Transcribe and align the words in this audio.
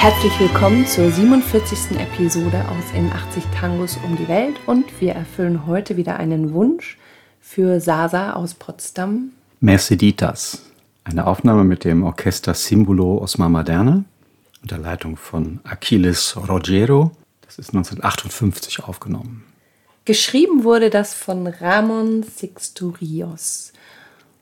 Herzlich 0.00 0.40
willkommen 0.40 0.86
zur 0.86 1.10
47. 1.10 1.98
Episode 2.00 2.64
aus 2.70 2.84
In 2.94 3.12
80 3.12 3.44
Tangos 3.54 3.98
um 4.02 4.16
die 4.16 4.28
Welt 4.28 4.56
und 4.64 4.98
wir 4.98 5.12
erfüllen 5.12 5.66
heute 5.66 5.98
wieder 5.98 6.16
einen 6.16 6.54
Wunsch 6.54 6.96
für 7.38 7.80
Sasa 7.80 8.32
aus 8.32 8.54
Potsdam. 8.54 9.32
Merceditas, 9.60 10.62
eine 11.04 11.26
Aufnahme 11.26 11.64
mit 11.64 11.84
dem 11.84 12.02
Orchester 12.02 12.54
Simbolo 12.54 13.18
Osma 13.18 13.50
Moderna 13.50 14.02
unter 14.62 14.78
Leitung 14.78 15.18
von 15.18 15.60
Achilles 15.64 16.34
Rogero. 16.48 17.10
Das 17.42 17.58
ist 17.58 17.74
1958 17.74 18.82
aufgenommen. 18.82 19.44
Geschrieben 20.06 20.64
wurde 20.64 20.88
das 20.88 21.12
von 21.12 21.46
Ramon 21.46 22.22
Sixto 22.22 22.94
Rios 23.02 23.74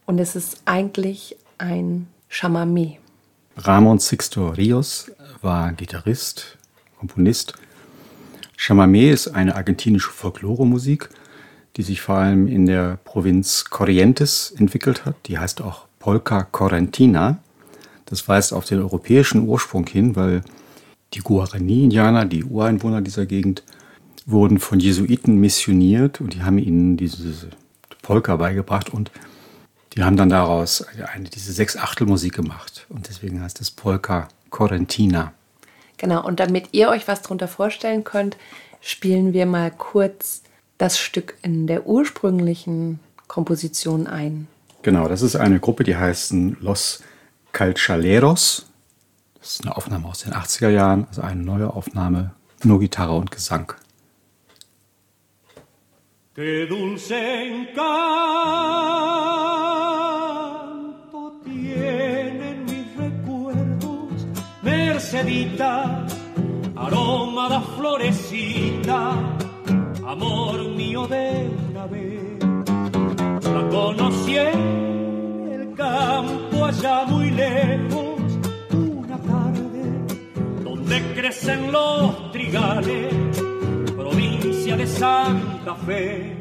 und 0.06 0.20
es 0.20 0.36
ist 0.36 0.62
eigentlich 0.66 1.36
ein 1.58 2.06
Chamamé. 2.30 2.98
Ramon 3.60 3.98
Sixto 3.98 4.50
Rios 4.50 5.10
war 5.42 5.72
Gitarrist, 5.72 6.56
Komponist. 6.96 7.54
Chamamé 8.56 9.10
ist 9.10 9.26
eine 9.28 9.56
argentinische 9.56 10.10
Folklore-Musik, 10.10 11.08
die 11.76 11.82
sich 11.82 12.00
vor 12.00 12.18
allem 12.18 12.46
in 12.46 12.66
der 12.66 12.98
Provinz 13.02 13.64
Corrientes 13.64 14.54
entwickelt 14.56 15.04
hat. 15.04 15.16
Die 15.26 15.40
heißt 15.40 15.60
auch 15.60 15.86
Polka 15.98 16.44
Correntina. 16.44 17.38
Das 18.06 18.28
weist 18.28 18.52
auf 18.52 18.64
den 18.64 18.78
europäischen 18.78 19.48
Ursprung 19.48 19.86
hin, 19.88 20.14
weil 20.14 20.42
die 21.14 21.20
Guarani-Indianer, 21.20 22.26
die 22.26 22.44
Ureinwohner 22.44 23.00
dieser 23.00 23.26
Gegend, 23.26 23.64
wurden 24.24 24.60
von 24.60 24.78
Jesuiten 24.78 25.38
missioniert 25.38 26.20
und 26.20 26.34
die 26.34 26.44
haben 26.44 26.58
ihnen 26.58 26.96
diese 26.96 27.48
Polka 28.02 28.36
beigebracht 28.36 28.94
und 28.94 29.10
die 29.94 30.02
haben 30.02 30.16
dann 30.16 30.28
daraus 30.28 30.84
eine, 31.14 31.28
diese 31.28 31.52
Sechs-Achtel-Musik 31.52 32.34
gemacht. 32.34 32.86
Und 32.88 33.08
deswegen 33.08 33.42
heißt 33.42 33.60
es 33.60 33.70
Polka 33.70 34.28
Correntina. 34.50 35.32
Genau, 35.96 36.24
und 36.24 36.40
damit 36.40 36.68
ihr 36.72 36.88
euch 36.88 37.08
was 37.08 37.22
darunter 37.22 37.48
vorstellen 37.48 38.04
könnt, 38.04 38.36
spielen 38.80 39.32
wir 39.32 39.46
mal 39.46 39.70
kurz 39.70 40.42
das 40.78 40.98
Stück 40.98 41.36
in 41.42 41.66
der 41.66 41.86
ursprünglichen 41.86 43.00
Komposition 43.26 44.06
ein. 44.06 44.46
Genau, 44.82 45.08
das 45.08 45.22
ist 45.22 45.34
eine 45.36 45.58
Gruppe, 45.58 45.84
die 45.84 45.96
heißen 45.96 46.58
Los 46.60 47.02
Calchaleros. 47.52 48.66
Das 49.40 49.52
ist 49.52 49.64
eine 49.64 49.76
Aufnahme 49.76 50.08
aus 50.08 50.20
den 50.20 50.32
80er 50.32 50.68
Jahren, 50.68 51.06
also 51.08 51.22
eine 51.22 51.42
neue 51.42 51.72
Aufnahme, 51.72 52.32
nur 52.62 52.78
Gitarre 52.78 53.16
und 53.16 53.30
Gesang. 53.30 53.72
Qué 56.34 56.66
dulce 56.68 57.14
encanto 57.16 58.18
Mercedita, 64.98 66.04
aroma 66.74 67.48
de 67.48 67.60
florecita, 67.76 69.12
amor 70.04 70.58
mío 70.70 71.06
de 71.06 71.48
una 71.70 71.86
vez. 71.86 72.44
La 73.44 73.68
conocí 73.70 74.38
en 74.38 75.50
el 75.52 75.72
campo 75.76 76.64
allá 76.64 77.04
muy 77.04 77.30
lejos, 77.30 78.18
una 78.72 79.18
tarde 79.18 79.84
donde 80.64 81.14
crecen 81.14 81.70
los 81.70 82.32
trigales 82.32 83.14
provincia 83.96 84.76
de 84.76 84.86
Santa 84.88 85.76
Fe. 85.76 86.36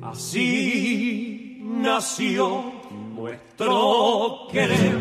Así 0.00 1.60
nació 1.62 2.72
nuestro 3.14 4.48
querer, 4.50 4.98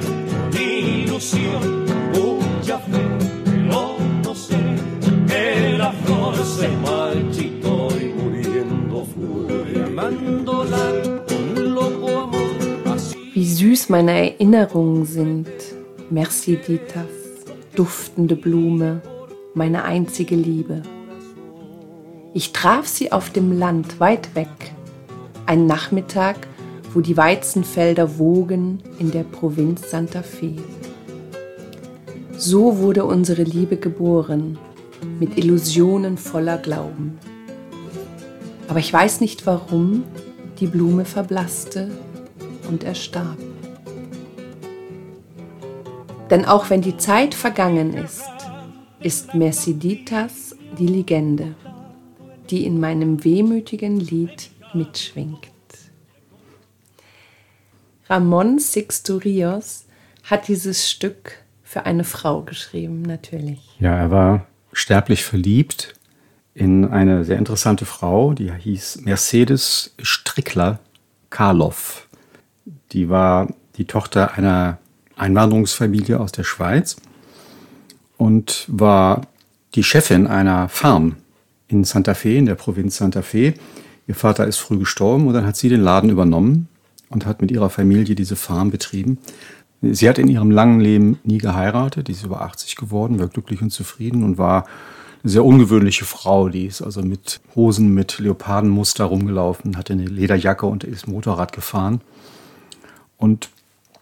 süß 13.75 13.89
meine 13.89 14.11
Erinnerungen 14.11 15.05
sind, 15.05 15.49
Merceditas, 16.09 17.09
duftende 17.75 18.37
Blume, 18.37 19.01
meine 19.53 19.83
einzige 19.83 20.37
Liebe. 20.37 20.81
Ich 22.33 22.53
traf 22.53 22.87
sie 22.87 23.11
auf 23.11 23.31
dem 23.31 23.51
Land 23.51 23.99
weit 23.99 24.33
weg, 24.33 24.47
ein 25.45 25.65
Nachmittag, 25.65 26.47
wo 26.93 27.01
die 27.01 27.17
Weizenfelder 27.17 28.17
wogen 28.17 28.81
in 28.97 29.11
der 29.11 29.23
Provinz 29.23 29.91
Santa 29.91 30.21
Fe. 30.21 30.55
So 32.37 32.77
wurde 32.77 33.03
unsere 33.03 33.43
Liebe 33.43 33.75
geboren, 33.75 34.57
mit 35.19 35.37
Illusionen 35.37 36.17
voller 36.17 36.59
Glauben. 36.59 37.19
Aber 38.69 38.79
ich 38.79 38.93
weiß 38.93 39.19
nicht 39.19 39.45
warum, 39.45 40.05
die 40.61 40.67
Blume 40.67 41.03
verblasste 41.03 41.91
und 42.69 42.85
erstarb. 42.85 43.37
Denn 46.29 46.45
auch 46.45 46.69
wenn 46.69 46.81
die 46.81 46.97
Zeit 46.97 47.35
vergangen 47.35 47.93
ist, 47.93 48.23
ist 48.99 49.35
Merceditas 49.35 50.55
die 50.79 50.87
Legende, 50.87 51.55
die 52.49 52.65
in 52.65 52.79
meinem 52.79 53.23
wehmütigen 53.23 53.99
Lied 53.99 54.49
mitschwingt. 54.73 55.49
Ramon 58.09 58.59
Sixto 58.59 59.17
Rios 59.17 59.85
hat 60.23 60.47
dieses 60.47 60.89
Stück 60.89 61.43
für 61.63 61.85
eine 61.85 62.03
Frau 62.03 62.41
geschrieben, 62.41 63.01
natürlich. 63.03 63.59
Ja, 63.79 63.95
er 63.95 64.11
war 64.11 64.47
sterblich 64.73 65.23
verliebt 65.23 65.95
in 66.55 66.85
eine 66.85 67.23
sehr 67.23 67.37
interessante 67.37 67.85
Frau, 67.85 68.33
die 68.33 68.51
hieß 68.51 69.01
Mercedes 69.01 69.93
Strickler 70.01 70.79
Karloff. 71.29 72.07
Die 72.91 73.09
war 73.09 73.53
die 73.77 73.85
Tochter 73.85 74.33
einer 74.35 74.79
Einwanderungsfamilie 75.15 76.19
aus 76.19 76.31
der 76.31 76.43
Schweiz 76.43 76.97
und 78.17 78.65
war 78.67 79.27
die 79.75 79.83
Chefin 79.83 80.27
einer 80.27 80.69
Farm 80.69 81.17
in 81.67 81.83
Santa 81.83 82.13
Fe, 82.13 82.37
in 82.37 82.45
der 82.45 82.55
Provinz 82.55 82.97
Santa 82.97 83.21
Fe. 83.21 83.53
Ihr 84.07 84.15
Vater 84.15 84.45
ist 84.45 84.57
früh 84.57 84.77
gestorben 84.77 85.27
und 85.27 85.33
dann 85.33 85.45
hat 85.45 85.55
sie 85.55 85.69
den 85.69 85.81
Laden 85.81 86.09
übernommen 86.09 86.67
und 87.09 87.25
hat 87.25 87.41
mit 87.41 87.51
ihrer 87.51 87.69
Familie 87.69 88.15
diese 88.15 88.35
Farm 88.35 88.71
betrieben. 88.71 89.17
Sie 89.81 90.07
hat 90.07 90.17
in 90.17 90.27
ihrem 90.27 90.51
langen 90.51 90.79
Leben 90.79 91.19
nie 91.23 91.37
geheiratet, 91.37 92.07
die 92.07 92.13
ist 92.13 92.23
über 92.23 92.41
80 92.41 92.75
geworden, 92.75 93.19
war 93.19 93.27
glücklich 93.27 93.61
und 93.61 93.71
zufrieden 93.71 94.23
und 94.23 94.37
war 94.37 94.65
eine 95.23 95.31
sehr 95.31 95.45
ungewöhnliche 95.45 96.05
Frau. 96.05 96.49
Die 96.49 96.65
ist 96.65 96.81
also 96.81 97.01
mit 97.01 97.41
Hosen 97.55 97.93
mit 97.93 98.19
Leopardenmuster 98.19 99.05
rumgelaufen, 99.05 99.77
hatte 99.77 99.93
eine 99.93 100.05
Lederjacke 100.05 100.65
und 100.65 100.83
ist 100.83 101.07
Motorrad 101.07 101.51
gefahren 101.51 102.01
und 103.17 103.49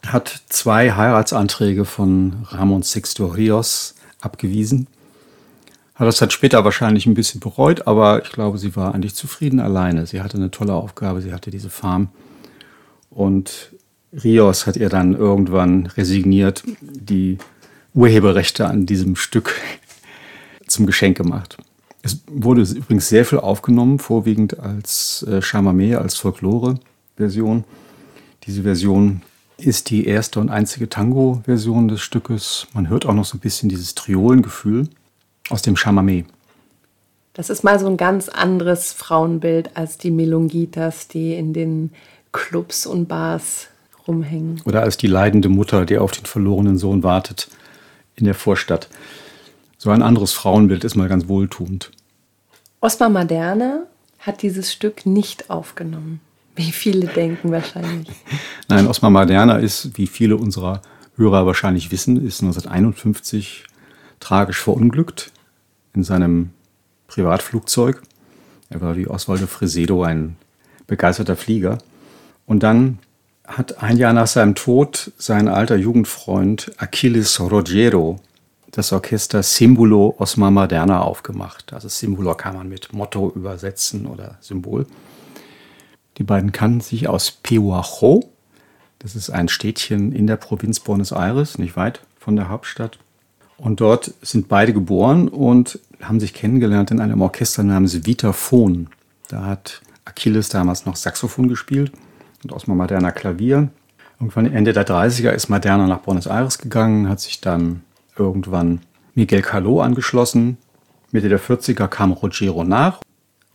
hat 0.05 0.43
zwei 0.49 0.91
Heiratsanträge 0.91 1.85
von 1.85 2.45
Ramon 2.49 2.83
Sixto 2.83 3.27
Rios 3.27 3.95
abgewiesen. 4.21 4.87
Hat 5.95 6.07
das 6.07 6.17
dann 6.17 6.31
später 6.31 6.65
wahrscheinlich 6.65 7.05
ein 7.05 7.13
bisschen 7.13 7.39
bereut, 7.39 7.87
aber 7.87 8.23
ich 8.23 8.31
glaube, 8.31 8.57
sie 8.57 8.75
war 8.75 8.93
eigentlich 8.93 9.15
zufrieden 9.15 9.59
alleine. 9.59 10.05
Sie 10.05 10.21
hatte 10.21 10.37
eine 10.37 10.51
tolle 10.51 10.73
Aufgabe, 10.73 11.21
sie 11.21 11.33
hatte 11.33 11.51
diese 11.51 11.69
Farm. 11.69 12.09
Und 13.09 13.71
Rios 14.11 14.65
hat 14.67 14.75
ihr 14.75 14.89
dann 14.89 15.15
irgendwann 15.15 15.85
resigniert 15.85 16.63
die 16.81 17.37
Urheberrechte 17.93 18.67
an 18.67 18.85
diesem 18.85 19.15
Stück 19.15 19.55
zum 20.67 20.85
Geschenk 20.85 21.17
gemacht. 21.17 21.57
Es 22.01 22.21
wurde 22.27 22.61
übrigens 22.63 23.07
sehr 23.07 23.23
viel 23.23 23.39
aufgenommen, 23.39 23.99
vorwiegend 23.99 24.59
als 24.59 25.25
äh, 25.29 25.95
als 25.95 26.17
Folklore-Version. 26.17 27.63
Diese 28.45 28.63
Version 28.63 29.21
ist 29.57 29.89
die 29.89 30.07
erste 30.07 30.39
und 30.39 30.49
einzige 30.49 30.89
Tango-Version 30.89 31.87
des 31.87 32.01
Stückes. 32.01 32.67
Man 32.73 32.89
hört 32.89 33.05
auch 33.05 33.13
noch 33.13 33.25
so 33.25 33.37
ein 33.37 33.41
bisschen 33.41 33.69
dieses 33.69 33.95
Triolengefühl 33.95 34.89
aus 35.49 35.61
dem 35.61 35.75
Chamamé. 35.75 36.25
Das 37.33 37.49
ist 37.49 37.63
mal 37.63 37.79
so 37.79 37.87
ein 37.87 37.97
ganz 37.97 38.29
anderes 38.29 38.93
Frauenbild 38.93 39.75
als 39.75 39.97
die 39.97 40.11
Melongitas, 40.11 41.07
die 41.07 41.33
in 41.33 41.53
den 41.53 41.91
Clubs 42.31 42.85
und 42.85 43.07
Bars 43.07 43.67
rumhängen. 44.07 44.61
Oder 44.65 44.81
als 44.83 44.97
die 44.97 45.07
leidende 45.07 45.49
Mutter, 45.49 45.85
die 45.85 45.97
auf 45.97 46.11
den 46.11 46.25
verlorenen 46.25 46.77
Sohn 46.77 47.03
wartet 47.03 47.47
in 48.15 48.25
der 48.25 48.35
Vorstadt. 48.35 48.87
So 49.77 49.89
ein 49.89 50.01
anderes 50.01 50.33
Frauenbild 50.33 50.83
ist 50.83 50.95
mal 50.95 51.09
ganz 51.09 51.27
wohltuend. 51.27 51.91
Osmar 52.81 53.09
Maderna 53.09 53.83
hat 54.19 54.41
dieses 54.41 54.71
Stück 54.71 55.05
nicht 55.05 55.49
aufgenommen. 55.49 56.21
Wie 56.55 56.71
viele 56.71 57.07
denken 57.07 57.51
wahrscheinlich. 57.51 58.09
Nein, 58.67 58.87
Osmar 58.87 59.11
Maderna 59.11 59.57
ist, 59.57 59.97
wie 59.97 60.07
viele 60.07 60.37
unserer 60.37 60.81
Hörer 61.15 61.45
wahrscheinlich 61.45 61.91
wissen, 61.91 62.17
ist 62.17 62.41
1951 62.41 63.65
tragisch 64.19 64.59
verunglückt 64.59 65.31
in 65.93 66.03
seinem 66.03 66.51
Privatflugzeug. 67.07 68.01
Er 68.69 68.81
war 68.81 68.95
wie 68.95 69.07
Oswaldo 69.07 69.47
Fresedo 69.47 70.03
ein 70.03 70.35
begeisterter 70.87 71.35
Flieger. 71.35 71.77
Und 72.45 72.63
dann 72.63 72.99
hat 73.45 73.83
ein 73.83 73.97
Jahr 73.97 74.13
nach 74.13 74.27
seinem 74.27 74.55
Tod 74.55 75.11
sein 75.17 75.47
alter 75.47 75.75
Jugendfreund 75.75 76.71
Achilles 76.77 77.39
Rogero 77.39 78.19
das 78.71 78.91
Orchester 78.91 79.43
Simbolo 79.43 80.15
Osma 80.17 80.49
Moderna 80.49 81.01
aufgemacht. 81.01 81.73
Also 81.73 81.87
Simbolo 81.87 82.33
kann 82.33 82.55
man 82.55 82.67
mit 82.67 82.91
Motto 82.91 83.31
übersetzen 83.35 84.07
oder 84.07 84.37
Symbol. 84.41 84.87
Die 86.17 86.23
beiden 86.23 86.51
kannten 86.51 86.81
sich 86.81 87.07
aus 87.07 87.31
Pehuajo. 87.31 88.29
Das 88.99 89.15
ist 89.15 89.29
ein 89.29 89.49
Städtchen 89.49 90.11
in 90.11 90.27
der 90.27 90.37
Provinz 90.37 90.79
Buenos 90.79 91.11
Aires, 91.11 91.57
nicht 91.57 91.75
weit 91.75 92.01
von 92.19 92.35
der 92.35 92.49
Hauptstadt. 92.49 92.99
Und 93.57 93.81
dort 93.81 94.13
sind 94.21 94.47
beide 94.47 94.73
geboren 94.73 95.27
und 95.27 95.79
haben 96.01 96.19
sich 96.19 96.33
kennengelernt 96.33 96.91
in 96.91 96.99
einem 96.99 97.21
Orchester 97.21 97.63
namens 97.63 98.05
Vitaphon. 98.05 98.89
Da 99.29 99.45
hat 99.45 99.81
Achilles 100.05 100.49
damals 100.49 100.85
noch 100.85 100.95
Saxophon 100.95 101.47
gespielt 101.47 101.91
und 102.43 102.51
Osma 102.51 102.75
Moderna 102.75 103.11
Klavier. 103.11 103.69
Irgendwann 104.19 104.51
Ende 104.51 104.73
der 104.73 104.85
30er 104.85 105.31
ist 105.31 105.49
Moderna 105.49 105.87
nach 105.87 105.99
Buenos 105.99 106.27
Aires 106.27 106.57
gegangen, 106.57 107.09
hat 107.09 107.19
sich 107.19 107.41
dann 107.41 107.83
irgendwann 108.17 108.81
Miguel 109.15 109.41
Caló 109.41 109.81
angeschlossen. 109.81 110.57
Mitte 111.11 111.29
der 111.29 111.39
40er 111.39 111.87
kam 111.87 112.11
Rogero 112.11 112.63
nach. 112.63 112.99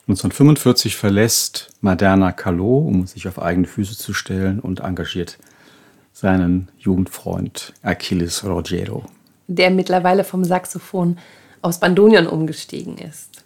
1945 0.08 0.96
verlässt 0.96 1.70
Moderna 1.82 2.30
Caló, 2.30 2.86
um 2.86 3.06
sich 3.06 3.28
auf 3.28 3.40
eigene 3.40 3.66
Füße 3.66 3.96
zu 3.96 4.14
stellen 4.14 4.58
und 4.58 4.80
engagiert 4.80 5.38
seinen 6.14 6.68
Jugendfreund 6.78 7.74
Achilles 7.82 8.42
Rogero. 8.42 9.04
Der 9.48 9.70
mittlerweile 9.70 10.24
vom 10.24 10.44
Saxophon 10.44 11.18
aufs 11.60 11.78
Bandonion 11.78 12.26
umgestiegen 12.26 12.96
ist. 12.96 13.44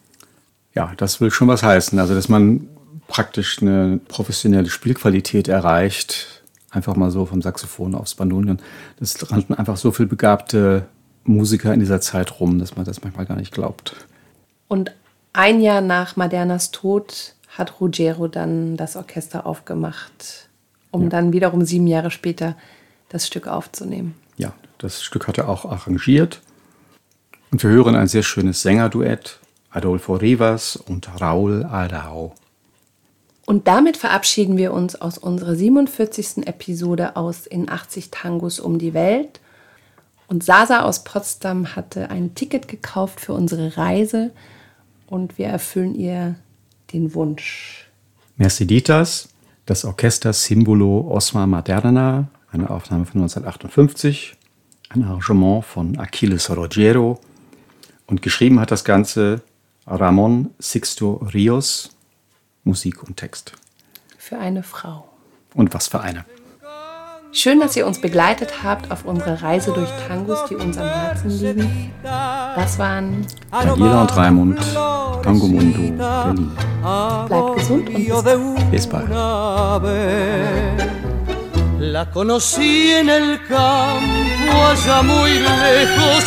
Ja, 0.72 0.92
das 0.96 1.20
will 1.20 1.32
schon 1.32 1.48
was 1.48 1.64
heißen. 1.64 1.98
Also, 1.98 2.14
dass 2.14 2.28
man 2.28 2.68
praktisch 3.08 3.60
eine 3.60 4.00
professionelle 4.08 4.70
Spielqualität 4.70 5.48
erreicht, 5.48 6.44
einfach 6.70 6.94
mal 6.94 7.10
so 7.10 7.26
vom 7.26 7.42
Saxophon 7.42 7.96
aufs 7.96 8.14
Bandonion. 8.14 8.60
Das 9.00 9.30
rannten 9.30 9.54
einfach 9.54 9.76
so 9.76 9.90
viel 9.90 10.06
begabte 10.06 10.86
Musiker 11.24 11.74
in 11.74 11.80
dieser 11.80 12.00
Zeit 12.00 12.40
rum, 12.40 12.58
dass 12.58 12.76
man 12.76 12.84
das 12.84 13.02
manchmal 13.02 13.26
gar 13.26 13.36
nicht 13.36 13.52
glaubt. 13.52 13.96
Und 14.68 14.92
ein 15.32 15.60
Jahr 15.60 15.80
nach 15.80 16.16
Madernas 16.16 16.70
Tod 16.70 17.34
hat 17.48 17.80
Ruggiero 17.80 18.28
dann 18.28 18.76
das 18.76 18.96
Orchester 18.96 19.46
aufgemacht, 19.46 20.48
um 20.90 21.04
ja. 21.04 21.08
dann 21.08 21.32
wiederum 21.32 21.64
sieben 21.64 21.86
Jahre 21.86 22.10
später 22.10 22.56
das 23.08 23.26
Stück 23.26 23.46
aufzunehmen. 23.46 24.14
Ja, 24.36 24.52
das 24.78 25.02
Stück 25.02 25.28
hat 25.28 25.38
er 25.38 25.48
auch 25.48 25.64
arrangiert. 25.64 26.40
Und 27.50 27.62
wir 27.62 27.70
hören 27.70 27.94
ein 27.94 28.08
sehr 28.08 28.22
schönes 28.22 28.62
Sängerduett, 28.62 29.38
Adolfo 29.70 30.14
Rivas 30.14 30.76
und 30.76 31.08
Raúl 31.20 31.64
Arau. 31.64 32.34
Und 33.44 33.68
damit 33.68 33.96
verabschieden 33.98 34.56
wir 34.56 34.72
uns 34.72 35.00
aus 35.00 35.18
unserer 35.18 35.54
47. 35.54 36.46
Episode 36.46 37.16
aus 37.16 37.46
In 37.46 37.68
80 37.68 38.10
Tangos 38.10 38.60
um 38.60 38.78
die 38.78 38.94
Welt. 38.94 39.40
Und 40.28 40.42
Sasa 40.42 40.82
aus 40.82 41.04
Potsdam 41.04 41.76
hatte 41.76 42.08
ein 42.08 42.34
Ticket 42.34 42.68
gekauft 42.68 43.20
für 43.20 43.34
unsere 43.34 43.76
Reise 43.76 44.30
und 45.12 45.36
wir 45.36 45.48
erfüllen 45.48 45.94
ihr 45.94 46.36
den 46.94 47.14
Wunsch. 47.14 47.90
Merci 48.36 48.66
Ditas, 48.66 49.28
das 49.66 49.84
Orchester 49.84 50.32
Simbolo 50.32 51.06
Osma 51.10 51.46
Maderna, 51.46 52.28
eine 52.50 52.70
Aufnahme 52.70 53.04
von 53.04 53.20
1958, 53.20 54.34
ein 54.88 55.04
Arrangement 55.04 55.66
von 55.66 55.98
Achilles 55.98 56.48
Rogero 56.50 57.20
und 58.06 58.22
geschrieben 58.22 58.58
hat 58.58 58.70
das 58.70 58.84
Ganze 58.84 59.42
Ramon 59.86 60.48
Sixto 60.58 61.16
Rios, 61.34 61.90
Musik 62.64 63.02
und 63.02 63.18
Text. 63.18 63.52
Für 64.16 64.38
eine 64.38 64.62
Frau. 64.62 65.10
Und 65.52 65.74
was 65.74 65.88
für 65.88 66.00
eine. 66.00 66.24
Schön, 67.34 67.60
dass 67.60 67.74
ihr 67.76 67.86
uns 67.86 67.98
begleitet 67.98 68.62
habt 68.62 68.90
auf 68.90 69.06
unserer 69.06 69.42
Reise 69.42 69.72
durch 69.72 69.88
Tangos, 70.06 70.44
die 70.50 70.54
uns 70.54 70.76
am 70.76 70.86
Herzen 70.86 71.30
liegen. 71.30 71.90
Das 72.02 72.78
waren 72.78 73.26
Daniela 73.50 74.02
und 74.02 74.14
Raimund, 74.14 74.60
Tango 75.22 75.46
Mundo, 75.48 75.78
Berlin. 75.78 76.50
Bleibt 77.28 77.56
gesund 77.56 77.88
und 77.88 78.70
bis 78.70 78.86
bald. 78.86 79.10
La 81.78 82.04
conocí 82.10 82.92
en 82.92 83.08
el 83.08 83.40
campo 83.48 84.52
allá 84.70 85.02
muy 85.02 85.30
lejos, 85.32 86.24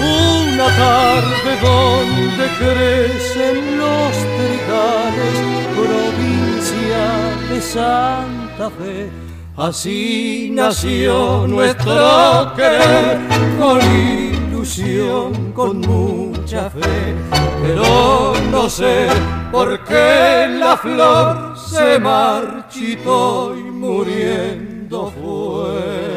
una 0.00 0.66
tarde 0.66 1.50
donde 1.62 2.44
crecen 2.58 3.78
los 3.78 4.12
trigales, 4.36 5.36
provincia 5.74 7.04
de 7.48 7.60
Santa 7.60 8.70
Fe. 8.78 9.10
Así 9.56 10.50
nació 10.52 11.46
nuestro 11.48 12.52
querer, 12.54 13.18
con 13.58 13.80
ilusión, 13.80 15.52
con 15.52 15.80
mucha 15.80 16.70
fe. 16.70 17.16
Pero 17.62 18.34
no 18.50 18.68
sé 18.68 19.08
por 19.50 19.84
qué 19.84 20.46
la 20.58 20.76
flor 20.76 21.56
se 21.58 21.98
marchitó 21.98 23.54
y 23.56 23.62
muriendo 23.62 25.12
fue. 25.12 26.07